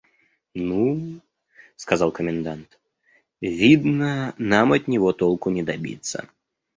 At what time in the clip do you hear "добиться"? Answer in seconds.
5.61-6.27